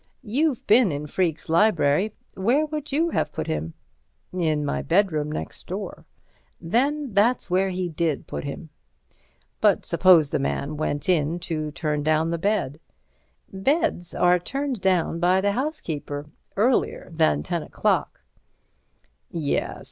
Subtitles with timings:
[0.23, 2.11] You've been in Freke's library.
[2.33, 3.75] Where would you have put him?"
[4.33, 6.07] "In my bedroom next door."
[6.59, 8.69] "Then that's where he did put him."
[9.59, 12.79] "But suppose the man went in to turn down the bed?"
[13.53, 16.25] "Beds are turned down by the housekeeper,
[16.57, 18.21] earlier than ten o'clock."
[19.29, 19.77] "Yes...